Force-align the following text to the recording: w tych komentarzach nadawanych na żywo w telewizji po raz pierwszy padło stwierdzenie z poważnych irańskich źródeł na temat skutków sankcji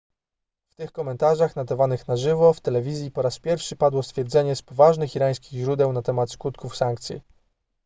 w 0.67 0.75
tych 0.75 0.91
komentarzach 0.91 1.55
nadawanych 1.55 2.07
na 2.07 2.15
żywo 2.17 2.53
w 2.53 2.61
telewizji 2.61 3.11
po 3.11 3.21
raz 3.21 3.39
pierwszy 3.39 3.75
padło 3.75 4.03
stwierdzenie 4.03 4.55
z 4.55 4.61
poważnych 4.61 5.15
irańskich 5.15 5.59
źródeł 5.61 5.93
na 5.93 6.01
temat 6.01 6.31
skutków 6.31 6.77
sankcji 6.77 7.21